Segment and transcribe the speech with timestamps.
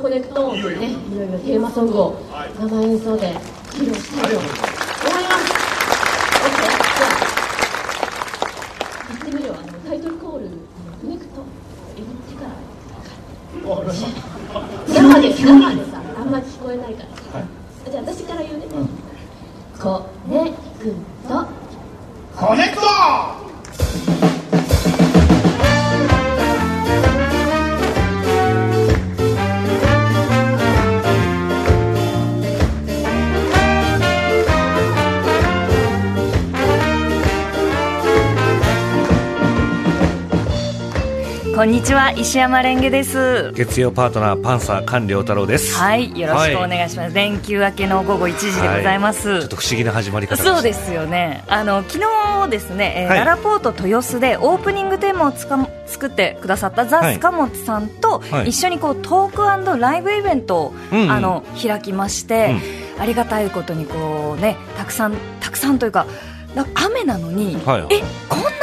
[0.00, 2.16] コネクトねいろいろテーマソングを
[2.58, 3.34] 生演奏で
[3.70, 5.52] 披露したいと思います
[6.40, 7.20] OK じゃあ
[9.10, 11.44] 行ってみようあのタイトルコールコネクト
[11.96, 12.50] 言ってから。
[14.88, 16.00] 生で生でさ。
[16.18, 18.66] あんま聞こえないから、じゃあ私から言うね、
[19.78, 20.56] コネク
[21.28, 21.46] ト
[22.36, 22.82] コネクト
[41.60, 43.52] こんにちは石山レンゲです。
[43.52, 45.74] 月曜パートナーパンサー菅良太郎です。
[45.74, 49.40] はいよろしくお願いします、連休明けの午後1時でございます、はい。
[49.40, 51.44] ちょっと不思議な始まり方そうですよね。
[51.48, 52.02] あの昨
[52.44, 53.18] 日ですね、えーはい。
[53.18, 57.14] ララポート豊洲でオープニングテーマをつか作ってくださったザ・はい。
[57.16, 58.48] スカモツさんとはい。
[58.48, 61.10] 一緒にこうトークライブイベントを、うんうん。
[61.10, 62.54] あの開きまして、
[62.98, 66.06] ありがたいことにこうねたくさんたくさんというか
[66.74, 67.96] 雨なのに、はいはい。
[67.96, 68.02] え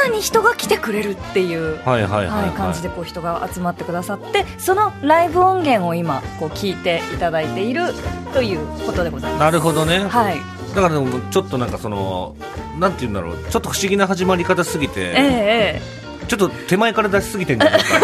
[0.08, 7.92] に人が来てくれるっていう感じでこう人が集まってくださってそのライブ音源を今こう聞いていただいている
[8.32, 9.40] ということでございます。
[9.40, 10.38] なるほどね、はい、
[10.74, 12.34] だからでもちょっとなんかその
[12.78, 13.36] なんて言うんだろう。
[13.50, 15.98] ちょっと不思議な始まり方すぎて、えええ
[16.28, 18.00] ちょっと手前から出しすぎてんじゃないかっ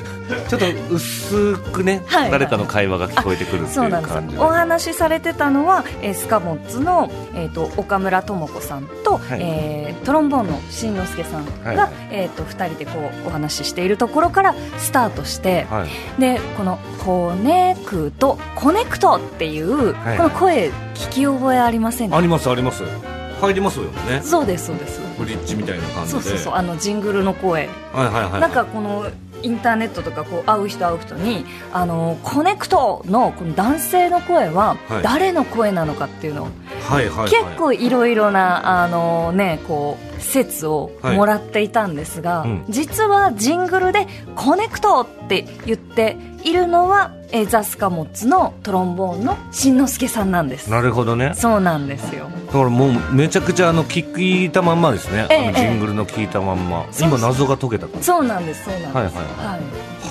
[0.00, 0.19] ていう
[0.50, 2.30] ちょっと薄くね、はい。
[2.32, 4.42] 誰かの会話が聞こえてくるえっていう感じで。
[4.42, 9.40] お話しされてたのは、えースカモッツの、えー、と岡村智子さんと、はい。
[9.40, 11.76] えートロンボーンのしんのすけさんが、はい。
[11.76, 12.92] はいえー、と2人でこ
[13.24, 16.20] うお話ししているところからスタートして、はい。
[16.20, 20.16] でこの「コネクト」「コネクト」っていう、はい。
[20.16, 22.82] この声聞き覚えありませんかありますあります。
[23.40, 24.20] ありますよね。
[24.22, 25.00] そうですそうです。
[25.16, 26.20] ブリッジみたいな感じで。
[26.20, 27.68] そうそうそうあのジングルの声。
[27.92, 28.40] はいはいはい。
[28.40, 29.06] なんかこの
[29.42, 35.02] インターネットとかこう会う人会う人にあのコネクトのこの男性の声ははい。
[35.02, 36.48] 誰の声なのかっていうのを、
[36.82, 42.64] はい結構いろいろなあのねこう説をもらっていたんですが、はいうん。
[42.68, 44.06] 実はジングルで
[44.36, 50.70] コネクトって言っているのはえーザスカモッツのトロンボーンのしんのすけさんなんです。
[50.70, 51.32] なるほどね。
[51.34, 57.86] そうなんですよだからもうめちゃくちゃあの聞いたまんまですね、ええあのジングルの聞いたまんま、そう今謎が解けた。
[57.86, 58.94] 感じそうなんですそうなんです。
[58.96, 59.24] はいはいはい。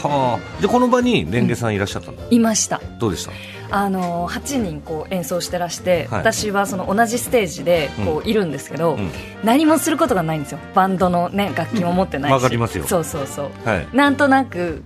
[0.04, 0.62] はあ。
[0.62, 2.16] でこの場にレンゲさんいらっしゃったん。
[2.16, 2.82] だ、いました。
[2.98, 3.32] どうでした？
[3.72, 6.20] あの8人こう演奏してらして、はい。
[6.20, 9.12] 私はその同じステージでこういるんですけど、うん。
[9.44, 10.60] 何もすることがないんですよ。
[10.74, 12.86] バンドの、ね、楽器も持ってないし、わかりますよ。
[12.88, 13.68] そうそうそう。
[13.68, 13.88] はい。
[13.94, 14.82] なんとなく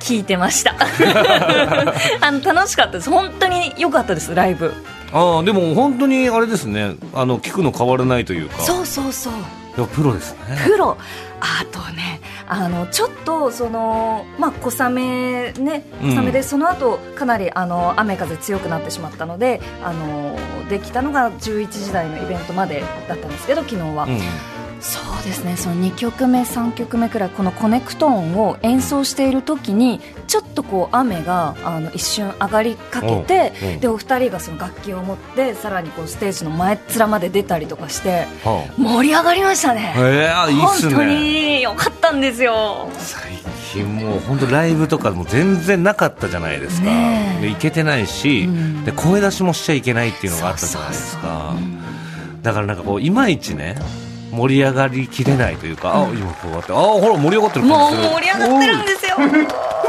[0.00, 0.74] 聞いてました。
[2.20, 3.10] あの楽しかったです。
[3.10, 4.74] 本当に良かったですライブ
[5.12, 6.96] ああでも本当にあれですね。
[7.14, 8.60] あの聞くの変わらないというか。
[8.60, 9.32] そうそうそう。
[9.86, 10.38] プロですね。
[10.64, 10.96] プロ。
[11.40, 16.14] あとねあのちょっとそのまあ小雨ねうん。
[16.14, 20.36] 小雨で、その後かなりあの雨風強くなってしまったのであの
[20.68, 24.18] できたのが11時台のイベントまでだったんですけど昨日は、うん。
[24.80, 33.76] そうですねその2曲目3曲目くらいこのコネクト音を演奏している時にちょっとこう雨があの一瞬上がりかけてうんう。
[33.78, 39.94] んでお二人がその楽器を持ってさらにこうステージの前っ面まで出たりとかしては盛り上がりましたね。
[39.96, 42.88] あ、ええいいっす本当ねに良かったんですよ。
[42.98, 43.32] 最
[43.72, 47.42] 近もう本当ライブとかも全然なかったじゃないですか、ねえ。
[47.42, 48.84] で行けてないし、うん。
[48.84, 51.54] で声出しもしちゃいけないっていうのがあったじゃないですか。
[52.42, 53.76] だからなんかこういまいちね
[54.30, 59.16] 盛り上がりきれないというか、あ今こうやってあほら盛り上がってるもう盛り上がってるんですよ。
[59.16, 59.26] フォ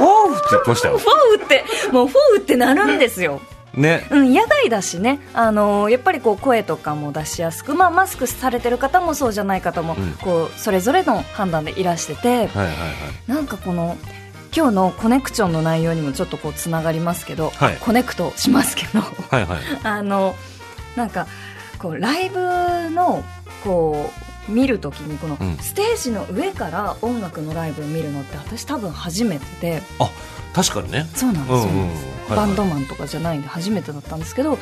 [0.02, 1.00] おうおうって言ってましたよ。
[1.00, 3.42] ーってもうフォーってなるんですよ
[3.74, 4.08] ね。
[4.12, 10.14] うん、野外だしね、あのーやっぱりこう声とかも出しやすく、まあ、マスクされてる方もそうじゃない方も、うん。
[10.14, 12.72] こうそれぞれの判断でいらしてて、はいはいは
[13.28, 13.32] い。
[13.32, 13.98] なんかこの
[14.56, 17.78] 今日のコネクションの内容にもちょっとこうつながりますけど、はい。
[17.78, 19.02] コネクトしますけど。
[19.02, 19.60] はいはい。
[19.84, 20.36] あの
[20.96, 21.28] なんか
[21.78, 22.40] こうライブ
[22.90, 23.24] の
[23.64, 25.58] こう見るときにこのうん。
[25.58, 29.84] ステージの上から音楽のライブを見るのって私多分初めてで。
[30.00, 30.10] あ
[30.54, 31.08] 確かにね。
[31.16, 32.00] そうなんですよ、うんうんはい
[32.30, 34.60] バンドマンとかじゃないんで初めてだったんですけど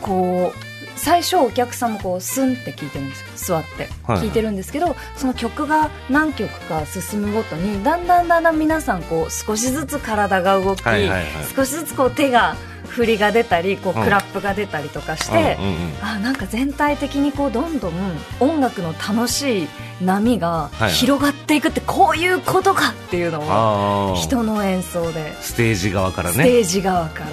[0.00, 0.68] こう
[0.98, 3.58] 最初お客さんもこうスンって聞いてるんですよ。
[3.58, 4.22] 座ってはい。
[4.22, 11.26] 聞いてるんですけど、その曲が何曲か進むごとにだんだんだんだん皆さんこう少しずつ体が動き、はいはいはい。
[11.54, 12.56] 少しずつこう手が
[12.88, 14.04] 振りが出たりこううん。
[14.04, 15.56] クラップが出たりとかして、
[16.00, 17.92] うあなんか全体的にこうどんどん
[18.40, 19.68] 音楽の楽しい
[20.00, 23.40] 波がはい広がっていくってこういうことかっていうの
[24.12, 25.34] を人の演奏で。
[25.40, 26.34] ステージ側からね。
[26.34, 27.30] ステージ側から。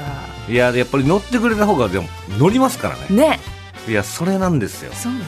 [0.48, 2.08] いややっぱり乗ってくれた方がでも
[2.38, 3.06] 乗りますからね。
[3.10, 3.40] ね。
[3.88, 4.92] いやそれなんですよ。
[4.94, 5.22] そうなん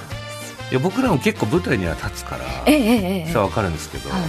[0.69, 3.31] いや僕らも結構舞台には立つからええええええ。
[3.31, 4.21] さあ分かるんですけど、はい。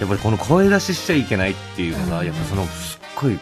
[0.00, 3.38] やっぱりこの声出ししちゃいけないっていうのが、うんやっぱそのすっごいや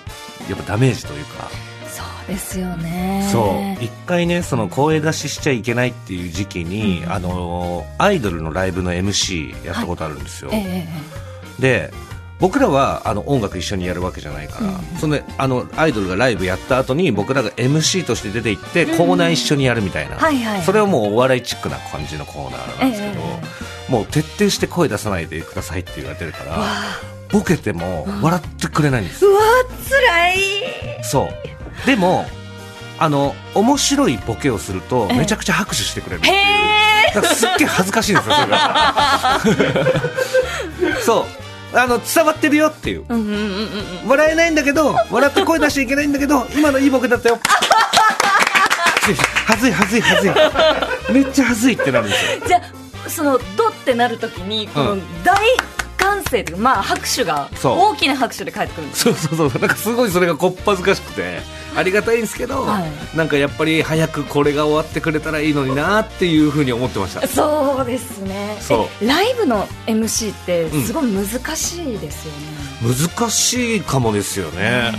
[0.55, 1.49] っぱダメージというか
[1.93, 3.29] そうですよね。
[3.31, 3.85] そう。
[3.85, 10.89] 一回ねその声出ししちゃいけないっていう時期に、あのアイドルのライブの MC やったことあるんですよ、えええ
[11.59, 11.93] えで
[12.41, 26.67] 僕らはあの音楽一緒にやるわけじゃないから、そのあのアイドルがライブやった後に僕らが MC として出て行って、コーナー一緒にやるみたいな、はいはいそれはもうお笑いチックな感じのコーナーなんですけど、えもう徹底して声出さないでくださいって言われてるからわ。
[27.31, 29.41] ボケても笑ってくれないんです、うわ
[29.89, 30.39] 辛い。
[31.05, 32.27] そうでも
[32.99, 35.19] あの面白いボケをするとええ。
[35.19, 36.35] めちゃくちゃ拍手してくれるっていう。
[36.35, 39.41] へだからすっげえ恥ずかしいんですよそれが。
[41.05, 41.27] そ
[41.75, 41.77] う。
[41.79, 43.05] あの伝わってるよっていう。
[43.09, 43.37] うんうんうんう
[44.07, 47.39] ん笑えないんだけど笑って声出しちゃいけないんだけど今のいいボケだったよ。
[49.47, 50.29] はずいはずいはず
[51.11, 51.13] い。
[51.13, 52.47] めっちゃはずいってなるんですよ。
[52.47, 52.59] じゃ
[53.07, 55.35] あそのドってなるときにこのうん大
[55.97, 59.61] 歓声というかまあ拍手が大きな拍手で返ってくるんですそうそうそう。
[59.61, 61.41] なんかすごいそれがこっぱずかしくて
[61.75, 63.17] ありがたいんですけど、はい。
[63.17, 67.27] なんかやっぱり早くこれが終わってくれたらいいのになっていうふうに思ってました。
[67.27, 68.57] そうですね。
[68.61, 69.05] そう。
[69.05, 71.27] えライブの MC ってすごい難
[71.57, 74.93] しいですよね、難しいかもですよね、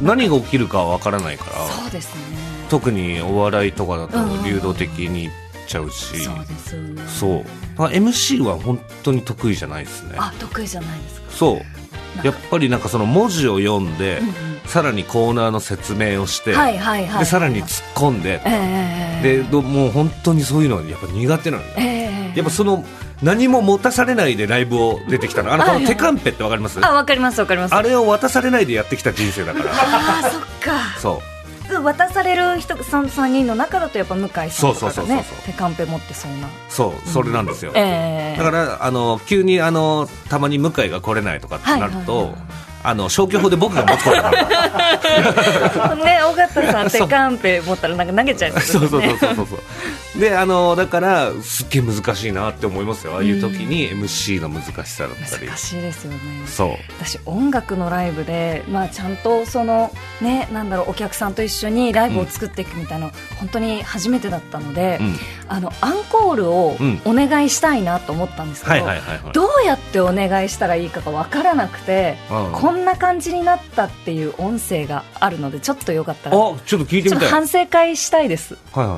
[0.00, 1.66] 何が起きるかは分からないから。
[1.66, 2.20] そうですね。
[2.68, 4.44] 特にお笑いとかだとうん。
[4.44, 5.30] 流動的にいっ
[5.66, 7.02] ちゃうし、そうですよね。
[7.08, 7.44] そう。
[7.76, 10.14] まあ MC は本当に得意じゃないですね。
[10.18, 11.30] あ得意じゃないですか。
[11.30, 11.79] そう
[12.22, 14.34] やっぱりなんかその文字を読んで、うんうん。
[14.66, 17.18] さらにコーナーの説明をして、はいはいはい。
[17.20, 21.70] でさらに突っ込んで、ええでどもう本当にそういうのはやっぱ苦手なのよ。
[21.76, 22.84] ええやっぱその
[23.22, 25.52] 何も持たされないでライブを出てきたの。
[25.52, 25.94] あのこのはいはい。
[25.94, 26.78] 手カンペってわかります？
[26.84, 27.74] あわかりますわかります。
[27.74, 29.70] あれを渡されないでやってきた人生だから。
[29.72, 30.98] あーそっか。
[30.98, 31.39] そう
[31.78, 35.38] 渡される人さん3人の中だとやっぱ向井さんとかそうそうそうがねそう。
[35.46, 36.48] 手カンペ持ってそうな。
[36.68, 38.38] そうそれなんですよ、ええ。
[38.38, 50.20] だからあの急にあのたまに向井が来れないとかってなると、はいはいはいあの消去法で僕が持つことになるね尾形さん手カンペ持ったらなんか投げちゃいますそうそうそうそうそう。
[50.20, 53.14] であのだからすっげえ難しいなって思いますよ。
[53.14, 55.46] ああいう時に MC の難しさだったり。
[55.46, 56.18] 難しいですよね。
[56.46, 56.70] そう。
[56.98, 65.16] 私音楽のライブで、まあ、ちゃんとそのねなんだろうお客さんと一緒にライブを作っていくみたいな、本当に初めてだったので、うん。
[65.48, 67.00] あのアンコールをうん。
[67.04, 68.86] お願いしたいなと思ったんですけど、
[69.32, 76.36] どうやってお願いしたらいいかが分からなくて、うんこんな感じになったっていう音声があるのでちょっとよかったら。
[76.36, 77.24] あちょっと聞いてみたい。
[77.24, 78.56] はい反省会したいです。
[78.72, 78.96] はいはい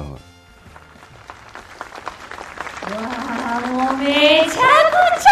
[3.73, 5.25] もうめちゃくち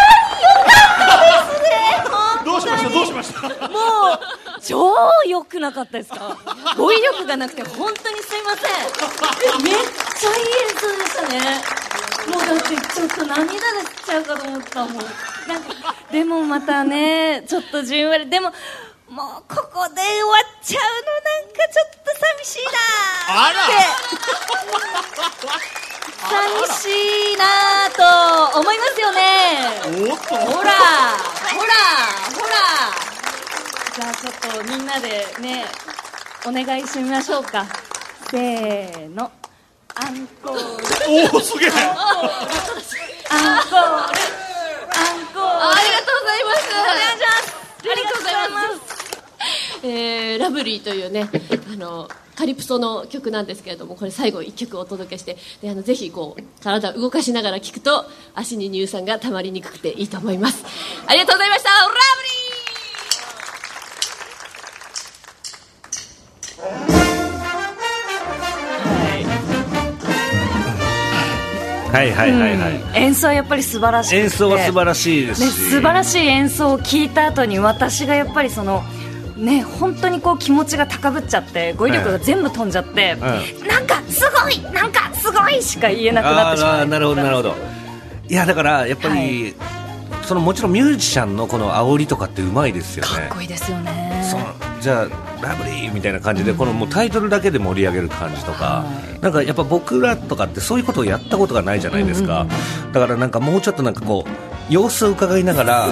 [2.43, 2.89] どうしました？
[2.89, 3.65] どうしました？
[3.65, 4.19] ゃもう
[4.63, 4.95] 超
[5.27, 6.35] 良くなかったですか？
[6.75, 9.63] 語彙力がなくて本当にすいません。
[9.63, 11.61] めっちゃいい演奏でしたね。
[12.27, 13.59] もうだってちょっと涙出し
[14.05, 15.03] ちゃうかと思ったもん
[16.11, 18.51] でもまたねちょっとじんわりでも
[19.09, 20.89] もうここで終わっちゃうの
[21.21, 22.71] なんかちょっと寂しいな
[23.47, 23.57] あら。
[26.29, 26.31] 寂
[26.79, 28.03] しいなと
[28.59, 29.19] 思いますよね。
[29.83, 29.89] ほ
[30.35, 30.71] らほら
[31.51, 31.55] ほ
[32.47, 32.51] ら。
[33.93, 34.33] じゃあちょっ
[34.63, 35.65] とみんなでね
[36.45, 37.65] お願いしてみましょうか。
[38.29, 39.29] せーの。
[39.95, 40.61] アンコール。
[41.33, 41.69] おおすげえ。
[41.69, 41.97] アンコール
[43.33, 43.59] アン
[45.33, 49.11] コールありがとうございますお願いしますありがとうございます。
[49.83, 51.27] えー、ラブリーというね、
[51.73, 60.63] あの、カリプソの曲なんですけれども、これ最後一曲お届けして、で、あの、ぜひこう、体を動かしながら聴くと、足に乳酸が溜まりにくくていいと思います。
[61.07, 62.30] ありがとうございましたラブリ
[71.91, 74.17] はいはいはいはい、演奏はやっぱり素晴らしくて。
[74.17, 78.81] 演奏は素晴らしいですし、ね、素晴らしい演奏を聞いた後に私がやっぱりその
[79.35, 86.87] ね本当にこう気持ちが高ぶっちゃって語彙力が全部飛んじゃって、うなんかすごいなんかすごいしか言えなくなってしまう。
[86.87, 87.55] なるほどなるほど。
[88.29, 89.53] いやだからやっぱり、
[90.23, 93.27] そのもちろんミュージシャンのこの煽りとかってうまいですよね。
[93.27, 94.23] かっこいいですよね。
[94.79, 98.85] じゃあラブリーみたいな感じで、このもうタイトルだけで盛り上げる感じとか、は
[99.17, 99.19] い。
[99.21, 102.47] なんかやっぱ僕らとかってそういうことをやったことがないじゃないですか、
[102.91, 105.87] だからなんかもうちょっとなんかこう様子を伺いながら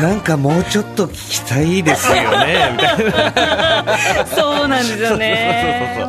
[0.00, 4.26] なんかもうちょっと聞きたいですよねみたいな。
[4.26, 6.06] そうなんですよね。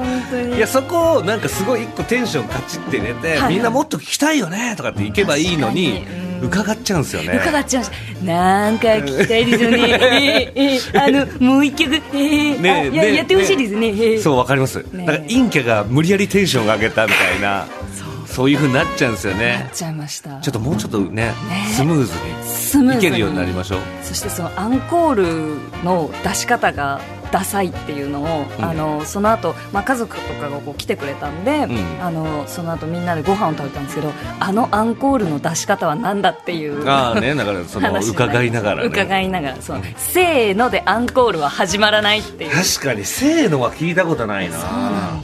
[0.55, 6.05] いやそこをなんかすごい一個テンションカチって入れて、はいみんなもっと聞きたいよねとかって行けばいいのに
[6.41, 7.39] 伺っちゃうんですよね。
[7.41, 7.89] 伺っちゃうし
[8.23, 10.79] なんか聞きたいですよね。
[10.93, 13.87] あのもう一曲、えーねやってほしいですね。
[13.87, 14.21] えー。
[14.21, 15.05] そうわかります、ね。
[15.05, 17.67] だから陰キャが無理やりテンションが上げたみたいな。
[17.93, 18.06] そう
[18.49, 20.39] いうふうになっちゃうんですよなっねちゃいました。
[20.41, 21.33] ちょっともうちょっとねね。
[21.71, 22.13] スムーズ
[22.43, 22.97] スムーズに。
[22.97, 23.79] いけるようになりましょう。
[24.03, 27.01] そしてそのアンコールの出し方が
[27.31, 28.63] ダサいっていうのを、うん。
[28.63, 31.69] あのその後、まあ家族とかがこう来てくれたんで、ん。
[32.01, 38.87] あのその後みんなでご飯を食べたんですけどあのアンコールの出し方は何だっていうああねだからその伺いながらね。
[38.87, 39.81] 伺いながらそう。
[39.97, 42.51] せーのでアンコールは始まらないっていう。
[42.51, 44.57] 確かにせーのは聞いたことないな。
[44.57, 45.16] そうなん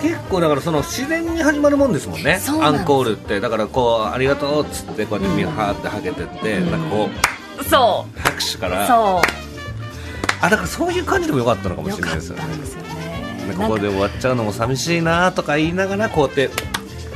[0.00, 2.40] 結構だからその自然に始まるもんですもんね。
[2.62, 3.40] アンコールって。
[3.40, 6.70] だからこうありがとうっつってこうやってみはーってはけてって、うん。
[6.70, 7.08] なんかこ
[7.60, 8.86] うそ拍手かうら。
[8.86, 9.20] そ
[10.42, 12.44] あだからそういう感じでもよかったのかもしれないですよね。
[12.44, 13.46] ね。
[13.48, 16.50] でここで終わっちゃうのも寂しいなとか言いながらこうやって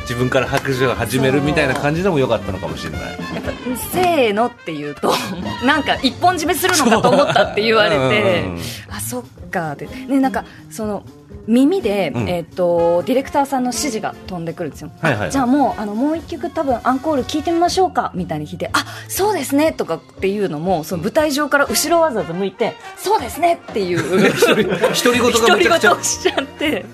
[0.03, 3.01] 自分から拍手を始めるみたいな感じでもよかったのかもしれない。
[3.01, 3.09] や
[3.41, 3.51] っぱ
[3.93, 5.15] せーのって言うと
[5.65, 7.97] なんか一本締めするのかと思ったって言われて。
[7.97, 8.11] うんう。
[8.11, 8.63] んうん
[8.97, 9.87] あそっかって。
[9.87, 11.05] ねなんかその
[11.47, 12.29] 耳で、うん。
[12.29, 15.31] えっとディレクターさんの指示が飛んでくるんですよ、はいはいはい。
[15.31, 26.85] じゃあもうあのもう一曲多分アンコール聞いてみましょうかみたいに聞いてあそうですねとかっていうのもその舞台上から後ろわざわざ向いてそうですねっていう独り言がめをしちゃって。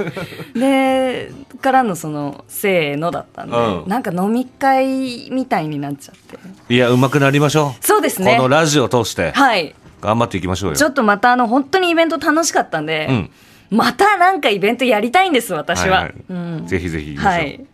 [0.54, 3.88] でからのそのせーのだったんで、うん。
[3.88, 6.38] なんか飲み会みたいになっちゃって。
[6.72, 7.84] いや上手くなりましょう。
[7.84, 8.36] そうですね。
[8.36, 9.32] このラジオを通して。
[9.32, 10.76] はい頑張っていきましょうよ。
[10.76, 13.30] ちょっとまたあの本当にイベント楽しかったんで、うん。
[13.70, 16.14] またなんかイベントやりたいんです私は、はいはい。
[16.28, 16.66] うん。
[16.66, 17.66] ぜひぜひはい